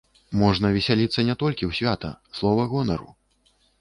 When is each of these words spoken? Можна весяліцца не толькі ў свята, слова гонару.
Можна 0.43 0.69
весяліцца 0.77 1.25
не 1.27 1.35
толькі 1.43 1.63
ў 1.69 1.71
свята, 1.81 2.09
слова 2.39 2.67
гонару. 2.73 3.09